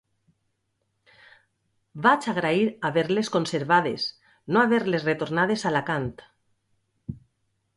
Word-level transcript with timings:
Vaig 2.05 2.25
agrair 2.33 2.63
haver-les 2.89 3.29
conservades, 3.35 4.07
no 4.57 4.65
haver-les 4.65 5.07
retornades 5.11 5.67
a 5.67 5.71
Alacant. 5.73 6.09